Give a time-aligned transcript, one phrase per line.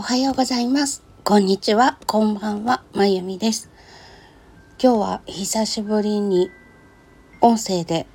[0.00, 1.02] おはようございます。
[1.24, 1.98] こんにちは。
[2.06, 2.82] こんばんは。
[2.94, 3.68] まゆみです。
[4.82, 6.48] 今日は久しぶりに
[7.42, 8.06] 音声で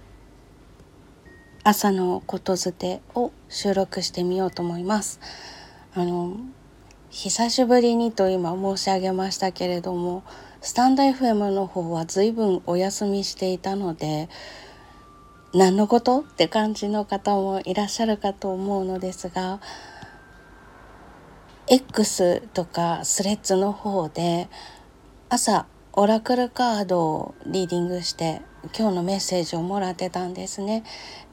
[1.63, 5.19] 朝のことづてを収録してみようと思います。
[5.93, 6.37] あの、
[7.11, 10.23] 久しぶりにと今申し上げましたけれども、
[10.61, 14.27] スタンド FM の方は随分お休みしていたので、
[15.53, 16.21] 何のこと？
[16.21, 19.61] って感じの方もいらっしゃるかと思うのですが、
[21.67, 24.49] X とかスレッズの方で
[25.29, 28.41] 朝オラクルカードをリーディングして
[28.77, 30.83] 今日のメッセージをもらってたんですね。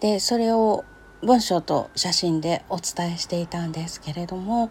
[0.00, 0.84] でそれを
[1.22, 4.70] 文章と写真でお伝えしていたんですけれども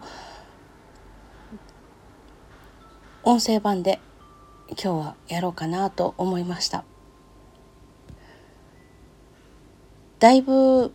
[3.22, 4.00] 音声版で
[4.70, 6.84] 今日はやろうかなと思いました。
[10.18, 10.92] だいぶ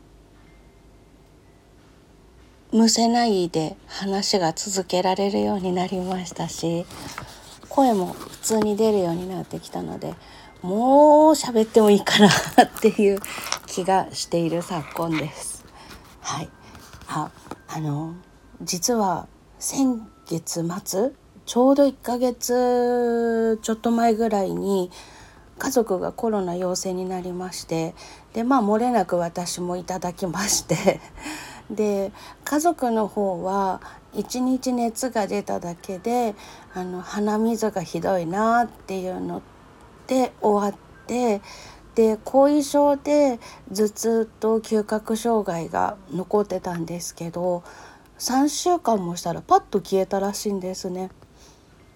[2.77, 6.85] むせないで話が続けられるようになりましたし
[7.69, 10.13] 声も普通に出るようになってきたので
[10.61, 13.19] もう喋ってもいいかなっていう
[13.65, 15.65] 気がしている昨今です。
[16.21, 16.49] はい、
[17.07, 17.31] あ
[17.67, 18.15] あの
[18.61, 19.27] 実は
[19.59, 21.11] 先月末
[21.45, 24.91] ちょうど1ヶ月ちょっと前ぐらいに
[25.57, 27.95] 家族がコロナ陽性になりまして
[28.33, 30.99] でまあ漏れなく私もいただきまして
[31.69, 32.11] で
[32.45, 33.81] 家族の方は
[34.13, 36.35] 1日熱が出ただけで
[36.73, 39.41] あの鼻水がひどいなっていうの
[40.07, 41.41] で終わって
[41.95, 43.39] で後遺症で
[43.73, 47.63] 頭痛と嗅覚障害が残ってたんですけど
[48.19, 51.11] 3週間もしたらパッと消えたらしいんですね。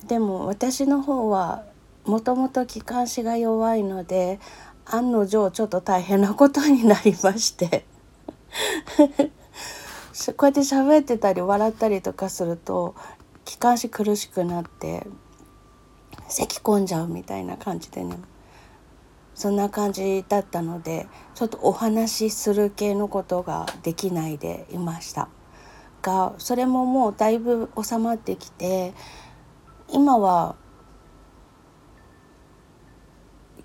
[0.07, 1.63] でも私の方は
[2.05, 4.39] もともと気管支が弱いので
[4.85, 7.85] 案の定ちょっと大変なことになりまして
[10.35, 12.95] こうやって喋ってたり笑ったりとかすると
[13.45, 15.07] 気管支苦しくなって
[16.27, 18.17] 咳き込んじゃうみたいな感じでね。
[19.33, 25.29] そんな感じだったのでちょっとお話しする系のことができないでいました。
[26.01, 28.93] がそれももうだいぶ収まってきて
[29.89, 30.55] 今は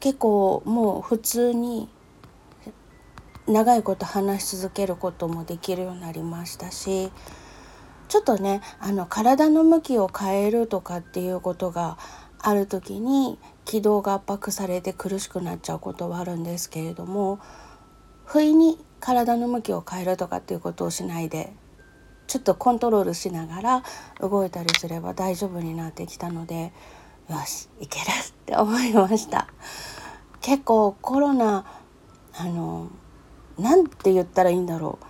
[0.01, 1.89] 結構もう普通に
[3.47, 7.11] 長いこと話し続けることもできるようになりましたし
[8.09, 11.99] ちょっとねあの体の向きを変えるとかっていうことが
[12.39, 17.41] ある時に気道が圧迫されて苦しくなっちゃうことはあるんですけれども
[18.25, 21.53] 不意に体の向きを変えるとかっていうことをしないで
[22.27, 23.83] ちょっとコントロールしながら
[24.21, 26.73] 動いたりすれば大丈夫になってきたので
[27.29, 29.49] よしいけるって思いました。
[30.41, 31.65] 結構コロナ
[32.39, 32.89] あの
[33.59, 35.07] 何て言ったらいいんだろう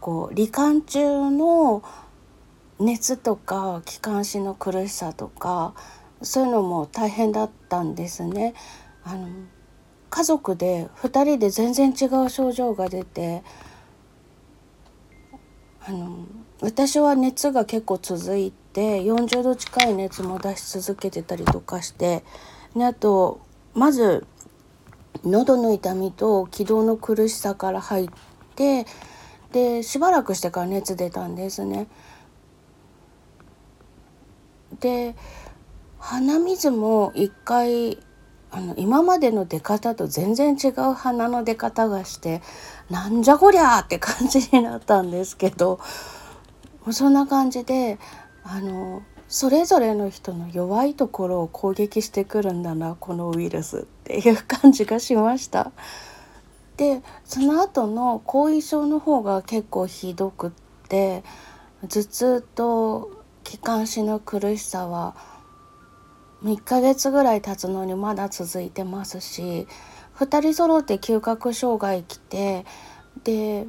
[0.00, 1.82] こう罹患中の
[2.78, 5.74] 熱とか気管支の苦しさとか
[6.22, 8.54] そういうのも大変だったんですね。
[9.04, 9.28] あの
[10.10, 13.42] 家族で2人で全然違う症状が出て
[15.86, 16.24] あの
[16.60, 22.24] 私は熱が結構続いて40度近い熱も出し続けてたりとかして
[22.76, 23.40] であと
[23.74, 24.26] まず
[25.22, 28.08] 喉の痛みと気道の苦しさから入っ
[28.56, 28.86] て
[29.52, 31.86] でしばらくしてから熱出たんですね。
[34.80, 35.14] で
[35.98, 37.98] 鼻水も一回
[38.50, 42.42] あの今までの出方と全然違う鼻の出方がして
[42.90, 45.80] なんじゃこりゃって感じになったんですけど
[46.90, 47.98] そんな感じで
[48.44, 49.02] あの
[49.34, 55.72] それぞれの人の弱いところを攻撃してくるんだなこのウイルスっていう感じがしました。
[56.76, 60.50] でその後の後遺症の方が結構ひどくっ
[60.88, 61.24] て
[61.82, 65.16] 頭痛と気管支の苦しさは
[66.44, 69.66] 1ヶ月ぐらい経つのにまだ続いてますし
[70.14, 72.64] 2人揃って嗅覚障害来て
[73.24, 73.66] で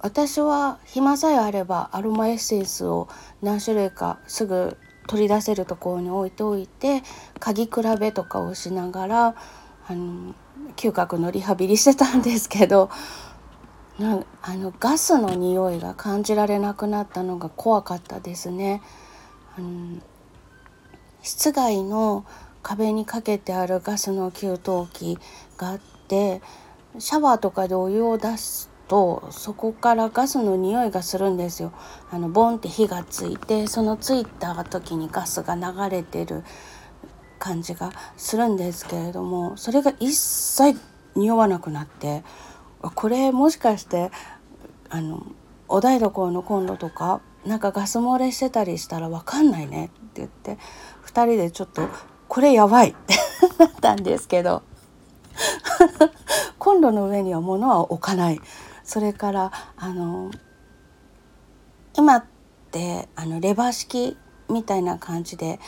[0.00, 3.08] 私は暇さえあればアロマエッセンスを
[3.40, 4.76] 何種類かすぐ
[5.10, 7.02] 取り出せるところに置いておいて
[7.40, 9.34] 鍵比べとかをしながら
[9.88, 10.36] あの
[10.76, 12.90] 嗅覚のリハビリしてたんですけど
[13.98, 18.82] なあのガスの匂いが感じられなくなったのが怖かったですね。
[19.58, 19.98] あの
[21.22, 22.24] 室外の
[22.62, 24.56] 壁にかけてあるガスの給湯
[24.92, 25.18] 器
[25.56, 26.40] があって
[27.00, 31.72] シャワーとかでお湯を出すとそこからガスの匂いがするんですよ。
[32.10, 36.42] あのボンって火がついてそのついた時にガスが流れてる
[37.38, 40.76] 感じがするんですけれどもそれが一切
[41.14, 42.24] 匂わなくなって
[42.82, 44.10] これもしかして
[44.88, 45.24] あの
[45.68, 50.58] お台所のコンロとかなんかガス漏れしてたりしたら分かんないねって言って
[51.06, 51.88] 2人でちょっと
[52.26, 53.14] これやばいって
[53.56, 54.64] なったんですけど
[56.58, 58.40] コンロの上には物は置かない。
[58.90, 60.32] それからあの
[61.94, 62.24] 今っ
[62.72, 64.16] てあのレバー式
[64.48, 65.60] みたいな感じで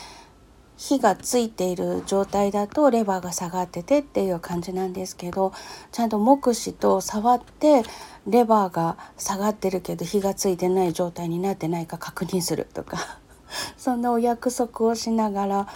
[0.75, 5.53] 火がついている状態だとレバーが下がっててっていう感じなんですけど
[5.93, 7.83] ちゃんと目視と触って
[8.27, 13.19] レバーが下がってるけど火がついてない状態になってないか確認するとか
[13.77, 15.67] そんなお約束をしながら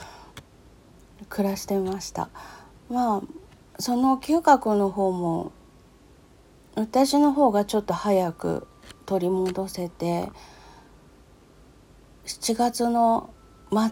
[1.29, 2.27] 暮らしてました。
[2.89, 3.21] まあ
[3.79, 5.53] その嗅覚の方も
[6.77, 8.67] 私の方がちょっと早く
[9.07, 10.29] 取り戻せて
[12.27, 13.31] 7月の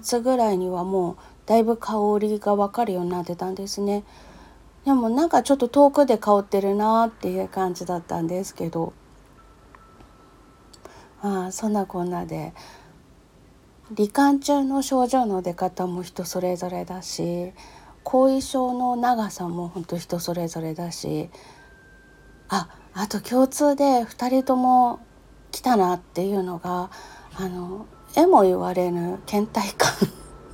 [0.04, 1.18] 末ぐらいにはもう
[1.48, 4.04] だいぶ香りが分かるようになってたんですね。
[4.86, 8.94] でもなんかちょっと遠くで香ってるなっていう感じだったんですけど。
[11.24, 12.54] ああそんなこんなで。
[13.96, 17.54] 罹患中の症状の出方も人それぞれだし
[18.04, 21.30] 後遺症の長さも本当人それぞれだし
[22.50, 25.00] ああと共通で2人とも
[25.52, 26.90] 来たなっていうのが
[27.36, 29.92] あのえも言われぬ倦怠感。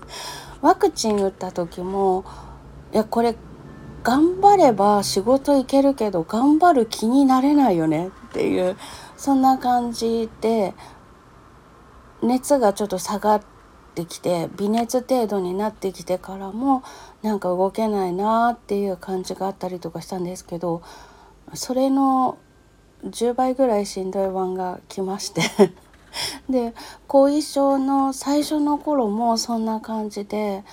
[0.62, 2.24] ワクチン打った時も
[2.94, 3.36] いやこれ
[4.04, 8.76] 頑張れば仕事行けるけど頑張る気になれないよねっていう
[9.16, 10.74] そんな感じで
[12.24, 13.42] 熱がちょっと下がっ
[13.96, 16.84] てきて微熱程度になってきてからも
[17.22, 20.82] なんか動けないなっていう感じがあったりとかしたんですけど
[21.54, 22.38] それの
[23.04, 25.42] 10倍ぐらいしんどい版が来まして
[26.50, 26.74] で
[27.08, 30.64] 後遺症の最初の頃もそんな感じで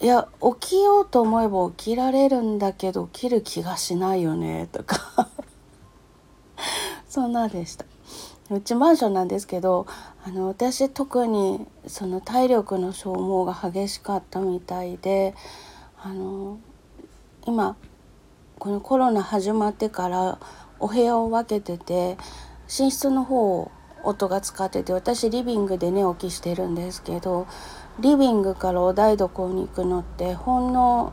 [0.00, 0.28] いや
[0.60, 5.28] 起きようと思えば起きられるんだけど起きる気がしないよねとか
[7.08, 7.84] そんなでした。
[8.50, 9.86] うちマンションなんですけど
[10.24, 15.34] あの私特にその体力の消耗が激しかったみたいで
[16.02, 16.58] あの
[17.44, 17.76] 今
[18.58, 20.38] このコロナ始まってから
[20.80, 22.16] お部屋を分けてて
[22.66, 23.70] 寝室の方を
[24.02, 27.46] 音が使ってて私リビングで寝起きしてるんですけど
[28.00, 31.12] リビングからお台所に行くのってほんの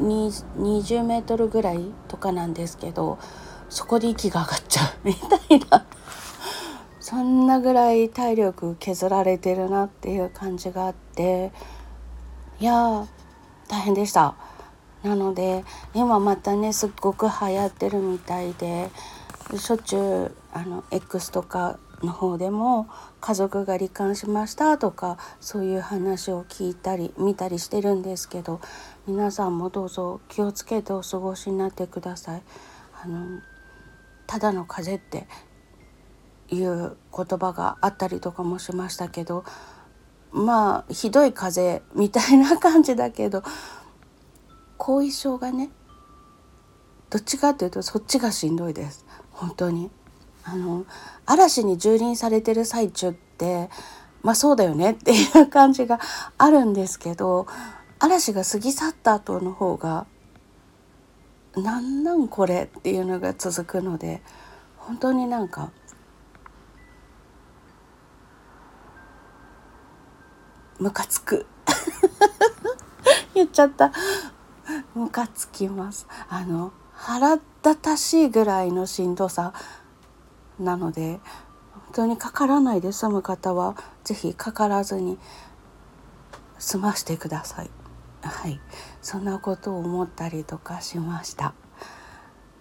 [0.00, 3.18] 20メートルぐらいとかなんですけど
[3.68, 4.88] そこで息が上がっちゃう。
[5.04, 5.84] みたいな。
[7.00, 11.52] そんなぐらい体力削られてるなっていう感じがあって
[12.60, 13.06] いや
[13.68, 14.47] 大変でした。
[15.02, 15.64] なので
[15.94, 18.90] 今またねすっごく流行ってるみたいで
[19.56, 22.88] しょっちゅうあの X とかの方でも
[23.20, 28.60] 家族が罹患しましたとかそういう話を聞いたり見たりしてるんですけど
[29.06, 32.42] 皆さんもどうぞ気をつけてお過ごしになってください。
[33.02, 33.40] あの
[34.26, 35.24] ただの風邪っ
[36.48, 39.44] ていう言葉があったりとかもしましたけど
[40.32, 43.42] まあひどい風邪みたいな感じだけど
[44.88, 45.68] 後遺症がね
[47.10, 49.04] どっちかっていうとそっちがしんどいです。
[49.32, 49.90] 本当に。
[50.44, 50.86] あの
[51.26, 53.68] 嵐に蹂躙されてる最中って
[54.22, 56.00] まあそうだよねっていう感じが
[56.38, 57.46] あるんですけど
[57.98, 60.06] 嵐が過ぎ去った後の方が
[61.54, 64.22] なんなんこれっていうのが続くので
[64.78, 65.70] 本当になんか
[70.78, 71.44] ムカつく。
[73.34, 73.92] 言っちゃった。
[74.94, 76.06] ムカつきます。
[76.28, 79.52] あの腹立たしいぐらいのしんどさ。
[80.58, 81.20] なので
[81.72, 85.18] 本当にかからないで済む方は是非かからずに
[86.58, 87.70] 済ましてください。
[88.22, 88.60] はい。
[89.00, 91.54] そんなことを思ったりとかしました。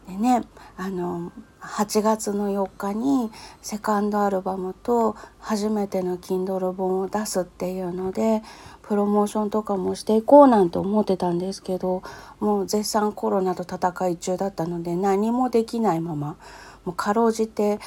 [0.07, 0.43] でね
[0.77, 3.29] あの8月の4日に
[3.61, 8.41] セカンドアルバムと初めての Kindle 本を出すっていうので
[8.87, 12.03] プロモーションとかもしていこうなんて思ってたんですけど
[12.39, 16.37] もう絶賛コロナと戦い中だったので何もできないまま
[16.85, 17.79] もうかろうじて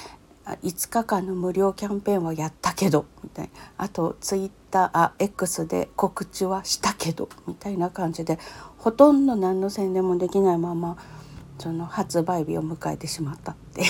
[0.44, 3.60] 5日間の無料キャンペーンはやったけどみたいな。
[3.78, 8.38] あとツイッターあ X で告知はしたけどみたいな感じで
[8.78, 10.96] ほとんど何の宣伝もできないまま
[11.60, 13.88] その発売日を迎えてしまったっていう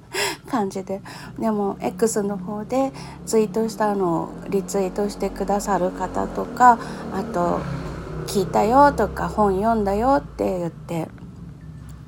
[0.50, 1.02] 感じで。
[1.38, 2.92] でも X の方で
[3.26, 6.78] ツイートしたのをリツイートしてくださる方とか
[7.12, 7.60] あと
[8.26, 11.08] 「聞いたよ」とか「本読んだよ」って言って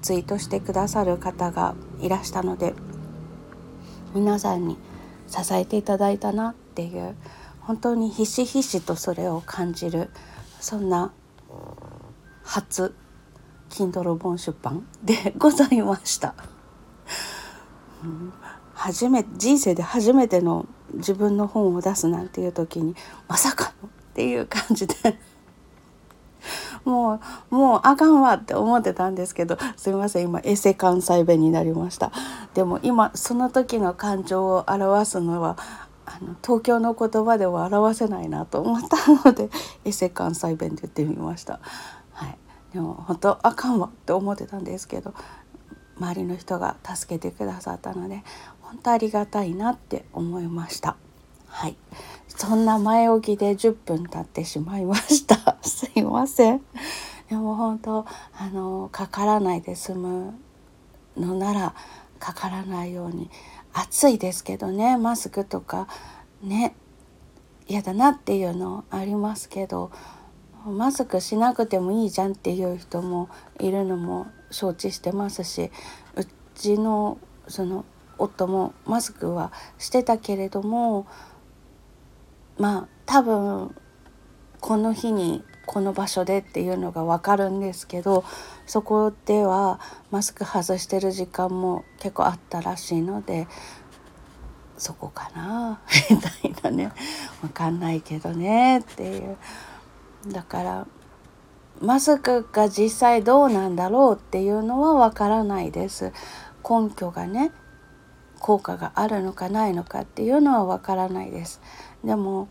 [0.00, 2.74] ツイートしてくださる方がいらしたので
[4.14, 4.78] 皆さんに
[5.26, 7.14] 支えていただいたなっていう
[7.60, 10.10] 本当にひしひしとそれを感じる
[10.60, 11.12] そんな
[12.42, 12.94] 初
[13.74, 14.86] Kindle 本出版？
[15.02, 16.34] でございました。
[18.74, 22.94] 初め人生で初めての自分の本を出すなんていう時に
[23.28, 24.94] まさかのっていう感じで
[26.84, 32.12] もうもうあかんわって思ってたんですけどすいません今エセ関西弁になりました
[32.52, 35.56] でも今その時の感情を表すのは
[36.04, 39.48] あの東京の言葉では表せないなと思ったので
[39.84, 41.60] エセ関西弁で言ってみました。
[42.74, 45.14] でも本当あかんわって思ってたんですけど
[45.96, 48.24] 周りの人が助けてくださったので
[48.60, 50.96] 本当ありがたいなって思いました。
[51.46, 51.76] はい、
[52.26, 55.56] そんな前置きで10分経ってしまいました。
[55.62, 56.62] すいません。
[57.30, 60.34] でも本当あのかからないで済む
[61.16, 61.74] のなら
[62.18, 63.30] かからないように
[63.72, 65.86] 暑いですけどねマスクとか
[66.42, 66.74] ね
[67.68, 69.90] 嫌だなっていうのありますけど
[70.64, 73.28] マスクしなくてもいいじゃんっていう人も
[73.60, 75.70] いるのも承知してますし
[76.16, 77.18] うちの
[77.48, 77.84] その
[78.18, 81.06] 夫もマスクはしてたけれども
[82.58, 83.74] まあ多分
[84.60, 88.24] この日にこの場所でっていうのが分かるんですけど
[88.66, 89.80] そこでは
[90.10, 93.46] マスク外してる時間も結構あったらしいので
[94.76, 95.80] そこかな？
[96.10, 96.92] みたいなね。
[97.40, 99.36] 分かんないけどねっていう。
[100.28, 100.86] だから
[101.80, 106.12] マスクが実際どうなんだろうっていうのは分からないです
[106.68, 107.52] 根拠がね
[108.38, 111.60] 効果があるのかないのかっていうのは分からないです
[112.04, 112.48] でも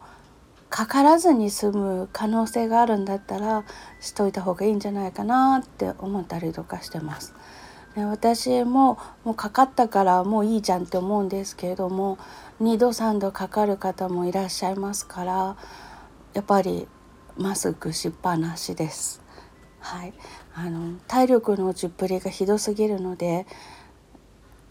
[0.69, 3.63] かからずに済む可能性があるんだったら
[3.99, 7.35] しといた方がいいんじゃないかなって思ったりとかしてます。
[7.95, 12.17] で私ももうかかったからもういいじゃんって思うんですけれども
[12.59, 15.57] 2度3度かかる方もいらっしゃいますから
[16.33, 16.87] やっぱり
[17.37, 19.21] マスクしっぱなしです。
[19.79, 20.13] はい、
[20.55, 23.45] あの体力の落ちっぷりがひどすぎるので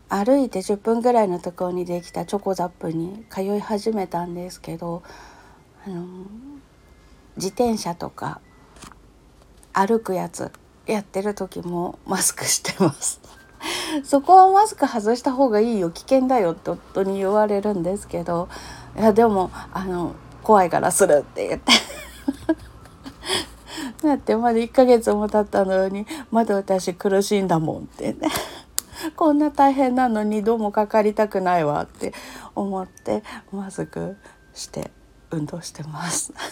[0.09, 5.03] 歩いて10分ぐらいのところにできたチョコザップに通い始めたんですけど
[5.87, 6.07] あの
[7.37, 8.41] 自転車とか
[9.73, 10.51] 歩くやつ
[10.87, 13.21] やってる時もマスクしてます。
[14.05, 15.91] そこはマスク外した方がいいよ。
[15.91, 18.49] 危険だよって夫に言われるんですけど
[18.97, 21.92] いやでもあの怖いからするって言って。
[24.03, 28.29] だってまだ1ヶ月も経ったのにまだ私苦しいんだもんってね
[29.17, 32.13] こんな大変なのにどうもかかりたくないわって
[32.55, 34.17] 思ってマスク
[34.55, 34.91] して
[35.31, 36.33] 運動してます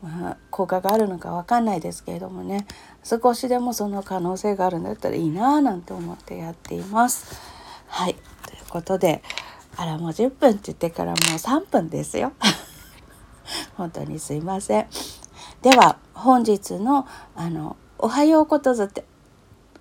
[0.00, 2.68] まあ、効果があるのか分かんないですけれどもね
[3.02, 7.40] 少しでもその可能性があるんだったらいいななんて思ってやっています。
[7.88, 8.14] はい
[8.46, 9.24] ということで
[9.76, 12.32] あらもう10分って言ってからもう3分ですよ。
[13.76, 14.86] 本当にすいません。
[15.62, 19.04] では本日のあのおはようことづて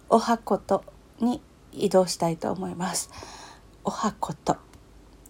[0.10, 0.84] おはこと
[1.20, 3.10] に移動したいと思います。
[3.84, 4.58] おはこと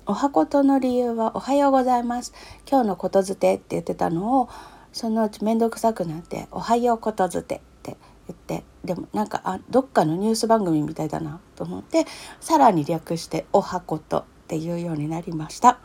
[0.09, 2.33] おはことの理由は「おはようございます
[2.67, 4.49] 今日のことづて」って言ってたのを
[4.93, 12.05] そのうち面倒くさくなって「おはようことづて」って言ってでもなんかあどっかのニュース番組みたいだなと思って
[12.39, 15.77] さらに略して「おはこと」っていうようになりました。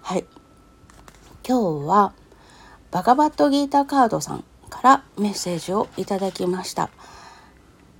[0.00, 0.24] はい
[1.48, 2.12] 今日は
[2.90, 6.90] バガバットギータカードさんからメッセージをいただきました。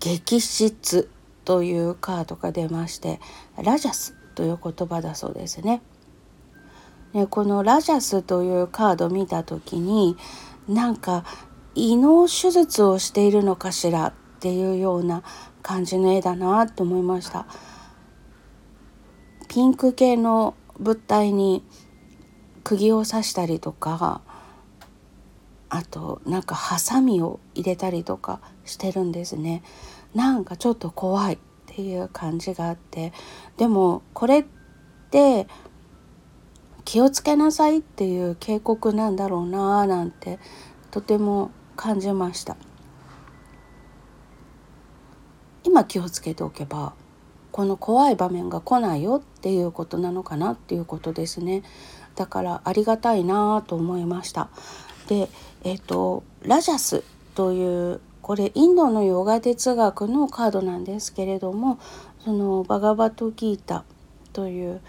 [0.01, 1.09] 激質
[1.45, 3.21] というカードが出まして
[3.63, 5.81] ラジャスという言葉だそうですね。
[7.13, 10.17] でこのラジャスというカード見た時に
[10.69, 11.25] なんか
[11.77, 15.23] 胃の手術をしているのかしらっていうような
[15.63, 17.47] 感じの絵だなと思いました。
[19.47, 21.63] ピンク系の物体に
[22.67, 24.23] 釘を刺したりとか
[25.69, 29.63] あとなんかハサミを入れたりとかしてるんですね。
[30.17, 33.13] なんかちょっと怖いっていう感じがあって
[33.57, 34.45] でもこれっ
[35.13, 35.47] て
[36.85, 40.41] 気をつけなさいっていう警告なんだろうなーなんて
[40.91, 42.57] とても感じました
[45.63, 46.95] 今気をつけておけば
[47.53, 51.63] この怖い場面が来ないよっていうことなのかなっていうことですね
[52.17, 54.49] だからありがたいなと思いました。
[55.09, 55.29] で
[55.63, 57.05] えっ、ー、とラジャス
[57.35, 61.79] というこれインドのヨガ哲学のカードなんですけれども
[62.25, 63.85] そのバガバトギータ
[64.33, 64.81] という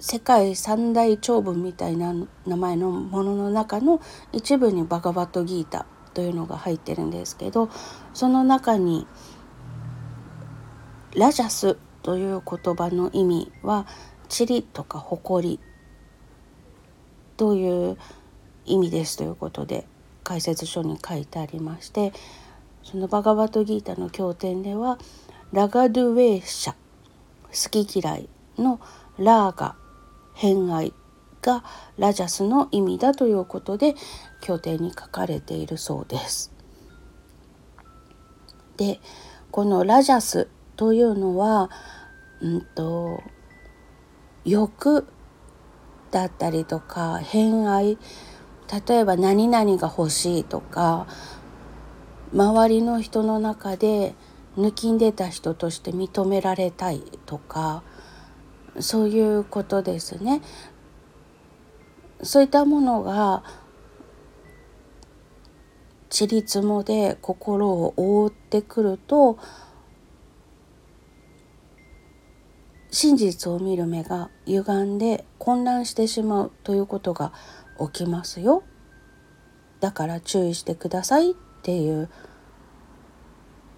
[0.00, 2.14] 世界三大長文みたいな
[2.46, 4.00] 名前のものの中の
[4.32, 7.70] 一部にバガバトギータというのが入ってるんですけど
[8.12, 9.06] その中に
[11.14, 13.86] ラジャスという言葉の意味は
[14.28, 15.60] 塵とか誇り
[17.36, 17.98] という
[18.64, 19.86] 意味ですということで
[20.24, 22.12] 解説書に書いてありまして
[22.82, 24.98] そのバガバトギータの経典では
[25.52, 28.28] ラガドゥウェーシャ好き嫌い
[28.58, 28.80] の
[29.18, 29.76] ラーガ
[30.34, 30.92] 偏愛
[31.42, 31.64] が
[31.96, 33.94] ラジャスの意味だということで
[34.40, 36.52] 経典に書かれているそうです。
[38.76, 39.00] で
[39.50, 41.70] このラジャスというのは、
[42.40, 43.22] うんと、
[44.46, 45.06] 欲
[46.12, 47.98] だったりとか偏愛
[48.88, 51.06] 例えば何々が欲しいとか
[52.32, 54.14] 周りの人の中で
[54.56, 57.82] 抜きんでた人として認められたいとか
[58.78, 60.42] そういうことですね。
[62.22, 63.42] そういったものが
[66.08, 69.38] ちりつもで心を覆ってくると
[72.90, 77.32] 真実を見る目が歪んで混乱してしまうということが
[77.78, 78.62] 起きますよ。
[79.80, 82.08] だから注意してくださいっていう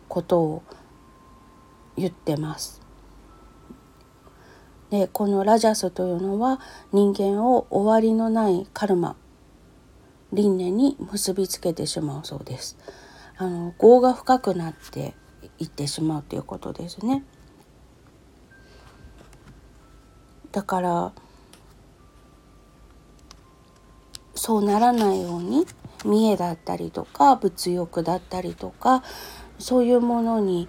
[0.08, 0.62] ことを
[1.96, 2.80] 言ってます。
[4.90, 6.60] でこのラジャスというのは
[6.92, 9.16] 人間を終わりのないカルマ
[10.32, 12.78] 輪廻に結びつけてしまうそうです。
[13.36, 15.14] あの業が深くなって
[15.58, 17.24] いってしまうということですね。
[20.58, 21.12] だから
[24.34, 25.64] そうならないように
[26.04, 29.04] 見栄だったりとか物欲だったりとか
[29.60, 30.66] そういうものに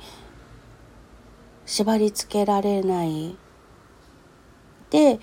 [1.65, 3.36] 縛りつけられない。
[4.91, 5.19] で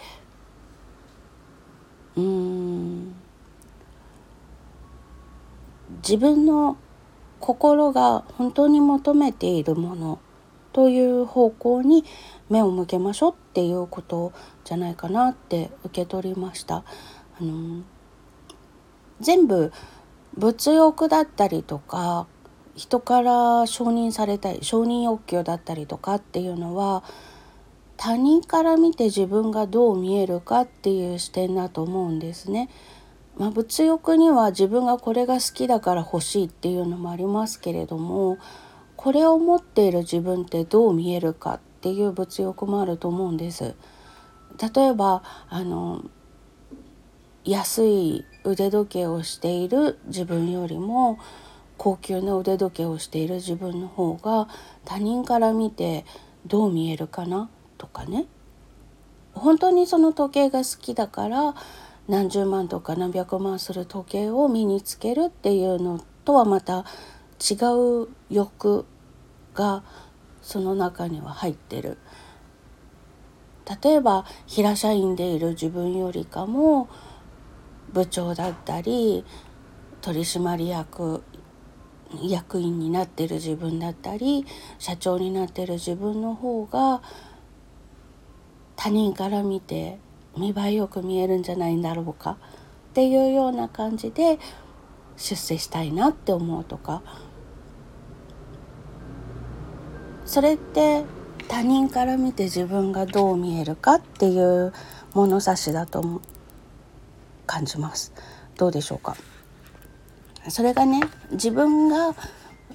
[2.17, 3.15] うん
[5.99, 6.77] 自分の
[7.39, 10.19] 心が本当に求めているもの
[10.77, 12.05] という方向に
[12.51, 16.85] 目を向けましょうっていうことじゃないかなって受け取りました。
[17.41, 17.83] あの
[19.19, 19.73] 全部
[20.37, 22.27] 物欲だったりとか
[22.75, 27.03] 人から承認されたり承認欲求だったりとかっていうのは
[27.97, 32.69] 他人から見て自分がどう見えるかっていう視点だと思うんですね。
[33.39, 38.37] まあ、物欲には自分がこれが好きだから欲しいっていうのもありますけれども
[38.97, 43.75] これを持っている自分ってどう見えるかっていう物欲もあると思うんです。
[44.75, 46.05] 例えばあの
[47.45, 51.19] 安い腕時計をしている自分よりも
[51.77, 54.49] 高級な腕時計をしている自分の方が
[54.85, 56.05] 他人から見て
[56.47, 58.27] どう見えるかなとかね
[59.35, 61.55] 本当にその時計が好きだから
[62.09, 66.85] 何十万とか何百万する時計を身につけるっていうのとはまた
[67.41, 67.55] 違
[68.05, 68.85] う欲
[69.55, 69.83] が
[70.43, 71.99] その中には入ってる。
[73.83, 76.89] 例えば平社員でいる自分よりかも
[77.93, 79.25] 部長だったり
[80.01, 81.25] 取締役
[82.23, 84.47] 役員になってる自分だったり
[84.79, 87.03] 社長になってる自分の方が
[88.77, 89.99] 他人から見て
[90.37, 92.39] 見栄えよく見えるんじゃないんだろうか
[92.91, 94.39] っていうような感じで
[95.17, 97.03] 出世したいなって思うとか
[100.27, 101.05] それって
[101.49, 104.73] 他人から見て自分がどう見えるかっていう
[105.15, 106.21] 物差しだと
[107.47, 108.13] 感じます
[108.57, 109.17] どうでしょうか？
[110.49, 112.15] それがね自分が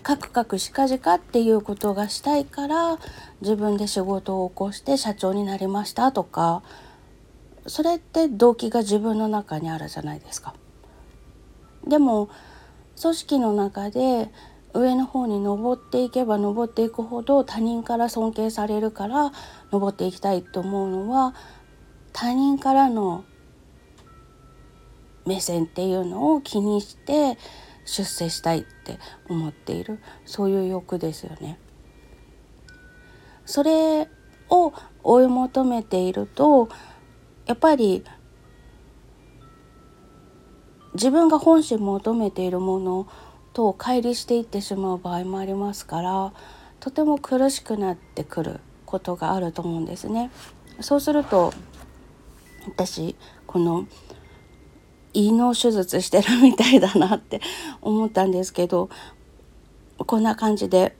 [0.04, 2.98] カクカクしかじかっていうことがしたいから
[3.42, 6.64] 自分で仕事を起こして社長になりましたとか
[7.68, 10.56] それって動機が自分の中にあるじゃないですか。
[11.86, 12.30] でも
[13.00, 14.32] 組織の中で
[14.74, 19.32] 上の方に登っていけば登っていくほど他人から尊敬されるから
[19.72, 21.34] 登っていきたいと思うのは
[22.14, 23.26] 他人からの
[25.26, 27.38] 目線っていうのを気にして
[27.86, 31.60] 出世したいって思っているそういう欲ですよね。
[33.46, 34.08] それ
[34.50, 36.70] を追い求めていると
[37.46, 38.04] やっぱり
[40.94, 43.08] 自分が本心求めているもの
[43.54, 46.34] と乖離していってしまう場合もありますから
[46.80, 50.32] とても苦しくなってくることがあると思うんですね。
[50.80, 51.54] そうすると
[52.68, 53.88] 私この
[55.14, 57.42] 胃の手術してるみたいだなって
[57.82, 58.90] 思ったんですけど
[59.98, 60.96] こんな感じで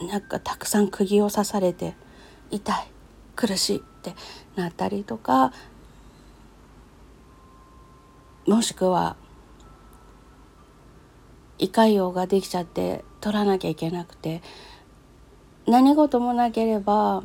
[0.00, 1.94] なんかたくさん釘を刺されて
[2.50, 2.86] 痛い
[3.34, 4.14] 苦しいって
[4.56, 5.52] なったりとか
[8.46, 9.16] もしくは
[11.58, 14.42] 胃潰瘍ができちゃって取らなきゃいけなくて
[15.66, 17.22] 何事もなければ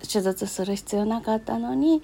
[0.00, 2.02] 手術する必要なかったのに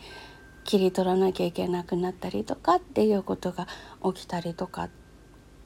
[0.64, 3.69] 切り取らなきゃいけなくなったりとかっていうことが
[4.12, 4.90] 起きたりとか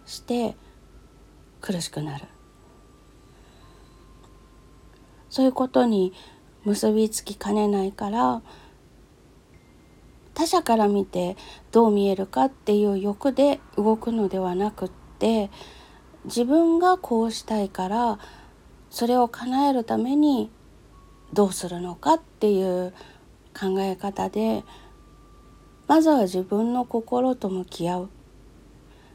[0.04, 0.56] して
[1.60, 2.26] 苦しくなる。
[5.30, 6.12] そういうことに
[6.64, 8.42] 結びつきかねないから
[10.34, 11.36] 他者から見て
[11.70, 15.50] どう見えるかっていう欲で動くのではなくって
[16.24, 18.18] 自分がこうしたいから
[18.90, 20.50] それを叶えるために
[21.32, 22.92] どうするのかっていう
[23.58, 24.64] 考え方で
[25.86, 28.08] まずは自分の心と向き合う。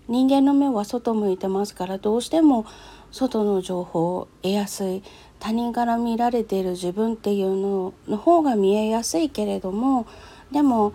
[0.08, 2.68] 人間の目は外向いてますからどうしても
[3.12, 5.02] 外の情報を得やすい
[5.40, 10.06] 他人から見られている自分っていうのの方が見えやすいけれども
[10.52, 10.94] でも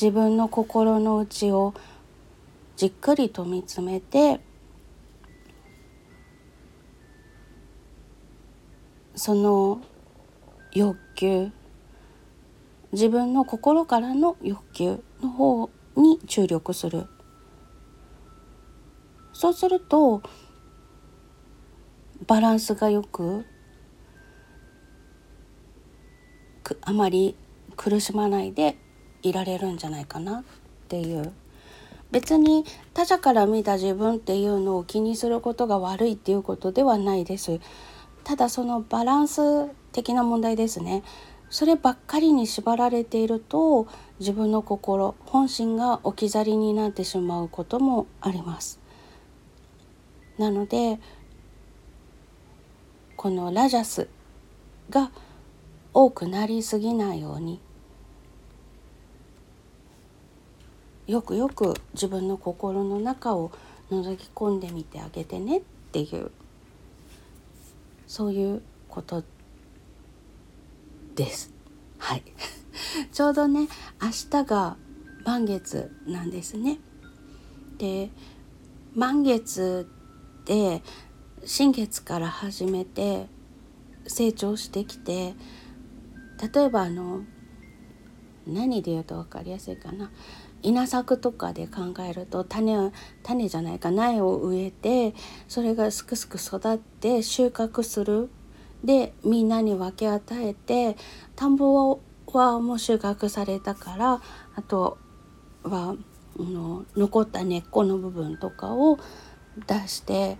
[0.00, 1.74] 自分の心の内を
[2.82, 4.40] じっくりと見つめて
[9.14, 9.80] その
[10.72, 11.52] 欲求
[12.90, 17.06] 自分の心からの欲求の方に注力する。
[19.32, 20.20] そうすると
[22.26, 23.46] バランスがよく
[26.80, 27.36] あまり
[27.76, 28.76] 苦しまないで
[29.22, 30.44] いられるんじゃないかなっ
[30.88, 31.32] ていう。
[32.12, 37.58] 別に他者から見た自分っていうのを気にすることが悪いっていうことではないです。
[38.22, 41.02] ただそのバランス的な問題ですね。
[41.48, 43.86] そればっかりに縛られていると
[44.20, 48.78] 自分の心本心が置き去りになってしまうこともあります。
[50.38, 51.00] なので
[53.16, 54.08] このラジャス
[54.90, 55.10] が
[55.94, 57.60] 多くなりすぎないように
[61.06, 63.50] よくよく自分の心の中を
[63.90, 65.60] 覗き込んでみてあげてねっ
[65.92, 66.30] ていう
[68.06, 69.24] そういうこと
[71.14, 71.52] です。
[71.98, 72.22] はい
[73.12, 73.68] ちょうどね
[74.00, 74.76] 明日が
[75.24, 76.78] 満月なんですね。
[77.78, 78.10] で
[78.94, 79.88] 満月
[80.42, 80.82] って
[81.44, 83.26] 新月から始めて
[84.06, 85.34] 成長してきて
[86.54, 87.22] 例えばあの
[88.46, 90.10] 何で言うと分かりやすいかな
[90.62, 95.14] 稲作とかで考えると種種じゃないか苗を植えて
[95.48, 98.30] それがすくすく育って収穫する
[98.84, 100.96] でみんなに分け与えて
[101.36, 104.22] 田んぼはもう収穫されたから
[104.54, 104.98] あと
[105.62, 105.96] は
[106.38, 108.98] の残った根っこの部分とかを
[109.66, 110.38] 出して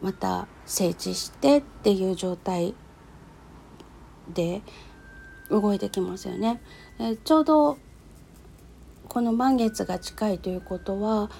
[0.00, 2.74] また整地してっていう状態
[4.32, 4.62] で
[5.50, 6.62] 動いてきますよね。
[6.98, 7.78] えちょうど
[9.14, 11.30] この満月が近いということは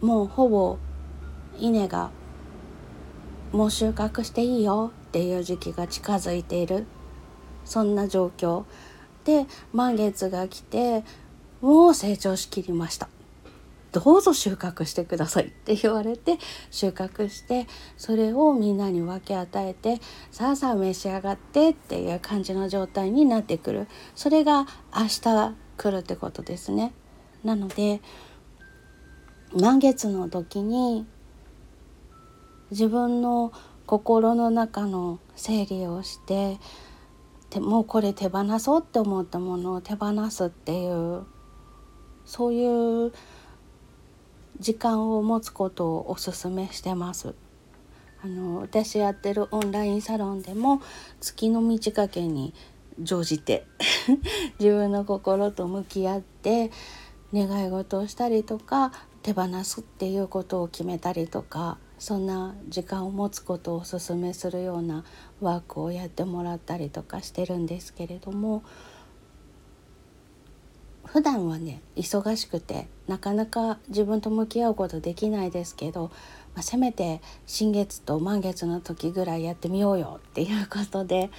[0.00, 0.78] もうほぼ
[1.58, 2.10] 稲が
[3.52, 6.86] もう収穫していいよっていう時期が近づいている。
[7.66, 8.64] そんな状況。
[9.26, 11.04] で満月が来て
[11.60, 13.10] もう成長しきりました。
[13.92, 16.38] どうぞ収穫してくださいって言われて
[16.70, 17.66] 収穫して
[17.98, 23.88] それをみんなに分け与えてさあさあ召し上がってっていう感じの状態になってくる。
[24.14, 26.92] それが明日来るってことですね。
[27.44, 28.02] なので
[29.54, 31.06] 満月の時に
[32.70, 33.52] 自分の
[33.86, 36.58] 心の中の整理をして
[37.58, 41.24] もうこれ手放そうって思ったものを手放すっていう
[42.26, 43.12] そういう
[44.60, 47.34] 時間を持つことをおすすめしてます。
[48.22, 50.82] あの私やってるオンラインサロンでも
[51.20, 52.52] 月の満ち欠けに
[53.00, 53.66] 乗じて
[54.58, 56.70] 自分の心と向き合って
[57.32, 65.04] 願い事をしたりとか手放すっていうことを決めたりとかそんな時間を持つことをおすすめするような
[65.40, 68.62] ワークをやってもらったりとかしてるんですけれども
[71.04, 76.10] 普段はね忙しくてなかなか自分と向き合うことできないですけど、
[76.54, 81.30] まあ、せめて新月と満月の時ぐらいやってみようよっていうことで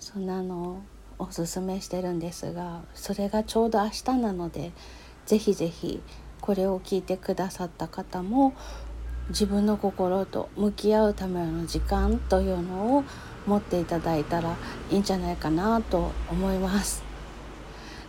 [0.00, 0.82] そんなのを
[1.18, 4.72] おすすめしてるんですがそれがちょうど明日なので
[5.26, 6.02] ぜひぜひ
[6.40, 8.54] これを聞いてくださった方も
[9.28, 13.04] 自分の心と向き合うための時間というのを
[13.46, 14.56] 持っていただいたら
[14.90, 17.02] いいんじゃないかなと思います。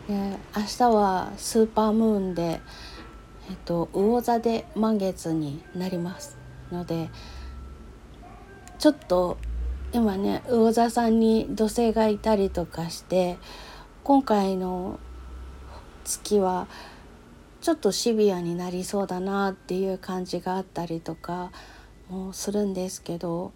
[0.08, 0.14] で
[0.56, 2.60] 明日はスーパームーンで、
[3.50, 6.38] えっと、魚座で満月になります
[6.72, 7.10] ので
[8.80, 9.38] ちょっと
[9.94, 13.38] 今ね魚座さんに土星がいたりとかして
[14.04, 15.00] 今回の
[16.06, 16.68] 月は
[17.60, 21.52] ちょっとシビアになりそうだなっていう感じがあったりとか
[22.10, 23.52] もするんですけど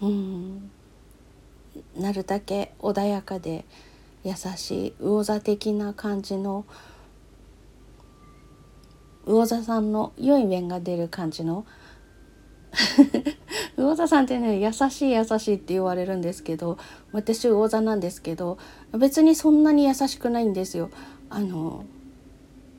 [0.00, 0.70] うん
[1.96, 3.64] なるだけ穏やかで
[4.24, 6.64] 優しい魚座的な感じの
[9.26, 11.66] 魚座さんの良い面が出る感じの
[13.80, 16.78] 魚座さんってね優しい優しいって言われるんですけど
[17.12, 18.58] 私魚座なんですけど
[18.96, 20.90] 別にそんなに優しくないんですよ。
[21.30, 21.84] あの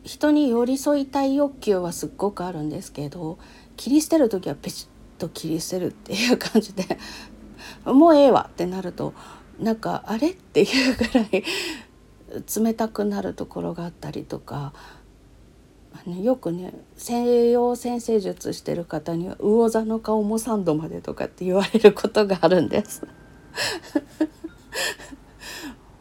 [0.03, 3.37] 人に寄り添いたい欲求はすっごくあるんですけど
[3.77, 6.97] 切り捨てる時はペチッと切り捨てるっていう感じで
[7.85, 9.13] もうええわってなると
[9.59, 11.43] なんかあれっていうぐらい
[12.63, 14.73] 冷たくなるところがあったりとか
[15.93, 23.05] あのよくね西洋先生術してる方には魚座の顔も3度までとかって言われることがあるんです。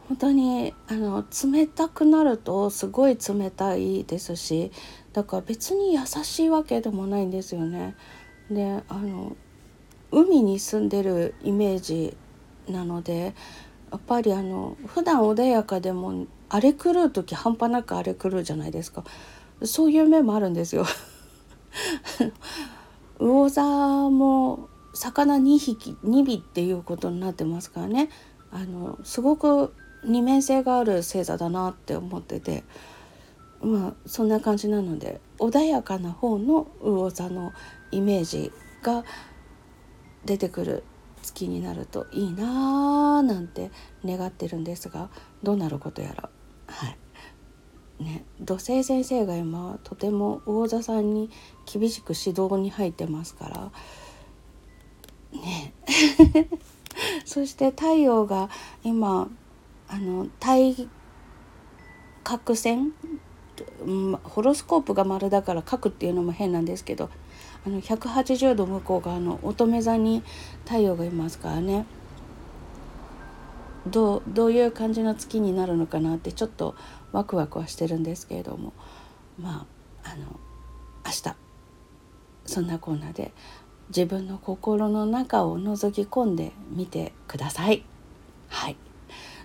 [0.07, 4.71] 本当にあの冷たくなるとすごい冷たいですし
[5.13, 7.95] だから別に優しいわけでもないんですよね。
[8.49, 9.35] であの
[10.11, 12.17] 海に住んでるイメージ
[12.67, 13.33] なので
[13.91, 19.03] やっぱりあの普段穏やかでも荒れ狂う時半端なく荒れ狂うじゃないですか
[19.63, 20.85] そういう面もあるんですよ。
[23.19, 23.63] 魚座
[24.09, 28.09] も魚2匹2尾っていうことになってますからね。
[28.51, 32.63] あのすごく二面性がある星座だなって思ってて。
[33.63, 37.53] まあそんな感じなので穏やかな方の魚座の
[37.91, 39.03] イメージが
[40.25, 40.83] 出てくる
[41.21, 43.69] 月になるといいなーなんて
[44.03, 45.09] 願ってるんですが
[45.43, 46.29] どうなることやら。
[46.67, 46.97] はい。
[48.01, 51.29] ね土星先生が今とても魚座さんに
[51.71, 53.71] 厳しく指導に入ってますから。
[55.39, 55.73] ね。
[57.25, 58.49] そして太陽が
[58.83, 59.29] 今
[59.87, 60.89] あの対
[62.23, 62.93] 角線、
[64.23, 67.09] ホロスコープが丸だから角っていうのも変なんですけど
[67.65, 70.23] あの180度向こう側の乙女座に
[70.65, 71.85] 太陽がいますからね。
[73.87, 76.75] どうどういう感じの月になるのかなってちょっと
[77.11, 78.73] ワクワクはしてるんですけれども
[79.39, 79.67] ま
[80.03, 80.39] ああの
[81.05, 81.35] 明日
[82.45, 83.31] そんなコーナーで
[83.89, 87.83] 自分の心の中を覗き込んでみてください。
[88.47, 88.77] はい。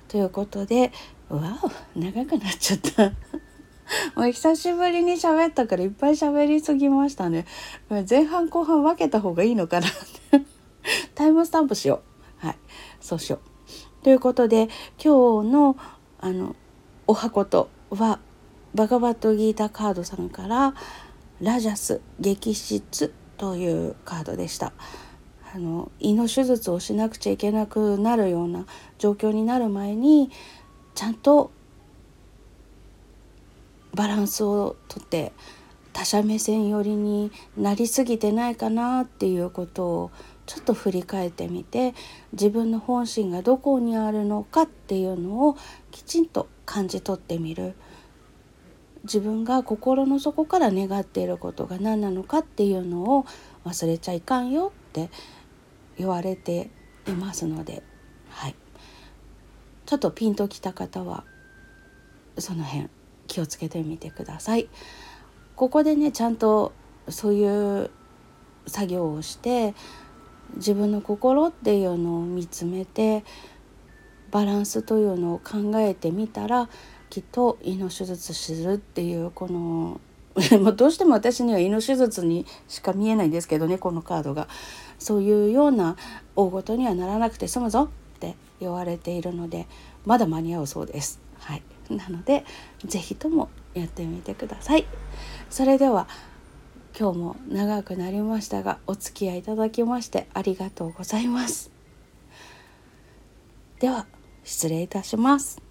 [0.09, 0.93] ということで
[1.29, 1.59] わ
[1.95, 3.13] お長くなっちゃった。
[4.17, 7.45] もう久しぶりに喋ったからいっぱい喋りすぎましたね。
[8.09, 9.89] 前半後半分けた方がいいのかな
[11.15, 12.03] タイムスタンプしよ
[12.43, 12.47] う。
[12.47, 12.59] はい。
[13.01, 13.41] そうしよ
[14.01, 14.05] う。
[14.05, 14.69] ということで
[15.03, 15.77] 今日の
[16.21, 16.55] あの
[17.07, 18.19] お箱とは
[18.75, 20.75] バガバットギータカードさんから
[21.41, 24.73] ラジャス激質というカードでした。
[25.55, 28.67] あの胃の手術をしなくちゃいけなくなるような
[28.99, 30.31] 状況になる前に
[30.95, 31.51] ちゃんと
[33.95, 35.33] バランスをとって
[35.93, 40.11] 他者目線寄りになりすぎてないかなっていうことを
[40.47, 41.95] ちょっと振り返ってみて
[42.33, 45.57] 自分の本心がどこにあるのかっていうのを
[45.91, 47.75] きちんと感じ取ってみる
[49.03, 53.27] 自分が心の底から願っていることが何なのかっていうのを
[53.65, 55.11] 忘れちゃいかんよって
[55.97, 56.71] 言われて
[57.07, 57.83] いますので、
[58.31, 58.55] はい、
[59.87, 61.25] ちょっとピンときた方は
[62.39, 62.89] その辺
[63.27, 64.69] 気をつけてみてください。
[65.55, 66.73] ここでねちゃんと
[67.09, 67.91] そういう
[68.67, 69.75] 作業をして
[70.55, 73.25] 自分の心っていうのを見つめて
[74.31, 76.69] バランスというのを考えてみたら
[77.11, 80.01] きっと胃の手術するっていうこの
[80.75, 84.49] どうしても私には胃の手術にしか見えないんですけどねこのカードが。
[84.99, 85.97] そういうような
[86.37, 89.67] 大ごとにはならなくて済むぞって言われているので
[90.05, 91.21] まだ間に合うそうです。
[91.39, 92.45] はい、なので
[92.85, 94.87] 是非ともやってみてください。
[95.51, 96.09] それでは
[96.99, 101.71] 今日も長くなりましたがお付き合いいただきましてありがとうございます。
[103.81, 104.07] では
[104.45, 105.66] 失礼いたします。